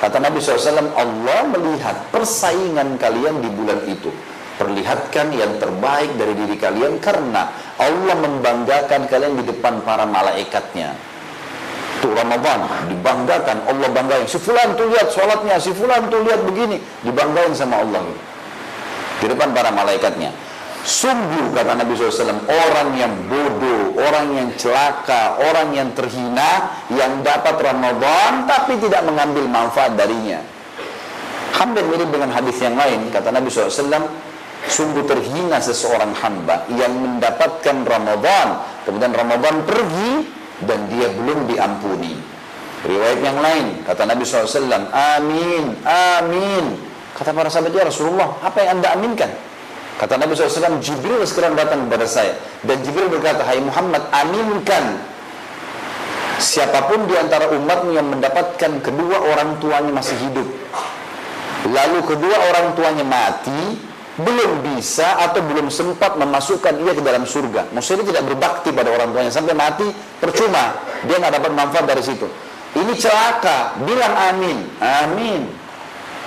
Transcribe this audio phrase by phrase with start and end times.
[0.00, 4.08] Kata Nabi SAW, Allah melihat persaingan kalian di bulan itu.
[4.56, 10.96] Perlihatkan yang terbaik dari diri kalian karena Allah membanggakan kalian di depan para malaikatnya.
[12.00, 14.24] Tuh Ramadan dibanggakan, Allah banggain.
[14.24, 16.80] Si fulan tuh lihat sholatnya, si fulan tuh lihat begini.
[17.04, 18.00] Dibanggain sama Allah.
[19.20, 20.32] Di depan para malaikatnya.
[20.80, 27.56] Sungguh kata Nabi SAW Orang yang bodoh, orang yang celaka Orang yang terhina Yang dapat
[27.60, 30.40] Ramadan Tapi tidak mengambil manfaat darinya.
[31.52, 34.08] Hampir mirip dengan hadis yang lain Kata Nabi SAW
[34.72, 38.48] Sungguh terhina seseorang hamba Yang mendapatkan Ramadan.
[38.88, 40.12] Kemudian Ramadan pergi
[40.64, 42.16] Dan dia belum diampuni.
[42.88, 46.64] Riwayat yang lain Kata Nabi SAW Amin, amin.
[47.12, 49.49] Kata para sahabat ya Rasulullah Apa yang anda aminkan?
[49.98, 52.32] Kata Nabi SAW, Jibril sekarang datang kepada saya.
[52.64, 55.00] Dan Jibril berkata, Hai Muhammad, aminkan.
[56.40, 60.48] Siapa pun di antara umatmu yang mendapatkan kedua orang tuanya masih hidup.
[61.68, 63.76] Lalu kedua orang tuanya mati,
[64.16, 67.68] belum bisa atau belum sempat memasukkan ia ke dalam surga.
[67.76, 69.28] Maksudnya tidak berbakti pada orang tuanya.
[69.28, 69.84] Sampai mati,
[70.16, 70.80] percuma.
[71.04, 72.24] Dia nggak dapat manfaat dari situ.
[72.72, 73.76] Ini celaka.
[73.84, 74.58] Bilang amin.
[74.80, 75.40] Amin.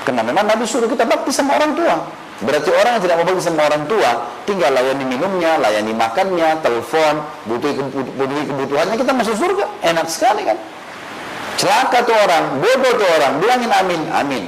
[0.03, 1.95] Karena memang Nabi suruh kita bakti sama orang tua.
[2.43, 4.11] Berarti orang yang tidak mau berbagi sama orang tua,
[4.43, 7.71] tinggal layani minumnya, layani makannya, telepon, butuh
[8.51, 9.65] kebutuhannya, kita masuk surga.
[9.79, 10.57] Enak sekali kan?
[11.55, 14.43] Celaka tuh orang, bodoh tuh orang, bilangin amin, amin.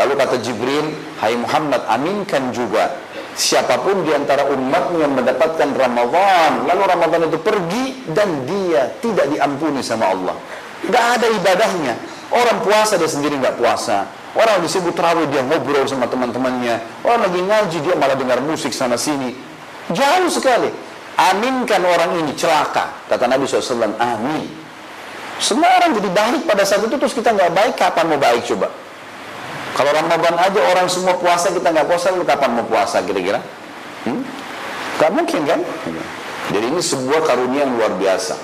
[0.00, 0.86] Lalu kata Jibril,
[1.20, 2.96] Hai Muhammad, aminkan juga
[3.36, 7.84] siapa pun di antara umatmu yang mendapatkan Ramadan, lalu Ramadan itu pergi
[8.16, 10.36] dan dia tidak diampuni sama Allah.
[10.88, 11.94] Gak ada ibadahnya.
[12.32, 14.08] Orang puasa dia sendiri nggak puasa.
[14.32, 16.80] Orang disebut terawih dia ngobrol sama teman-temannya.
[17.04, 19.36] Orang lagi ngaji dia malah dengar musik sana sini.
[19.92, 20.72] Jauh sekali.
[21.20, 22.96] Aminkan orang ini celaka.
[23.12, 24.48] Kata Nabi SAW, amin.
[25.36, 28.72] Semua orang jadi baik pada saat itu terus kita nggak baik, kapan mau baik coba?
[29.76, 33.40] Kalau Ramadan aja orang semua puasa kita nggak puasa, lu kapan mau puasa kira-kira?
[34.08, 34.24] Hmm?
[35.00, 35.60] Gak mungkin kan?
[36.52, 38.36] Jadi ini sebuah karunia yang luar biasa.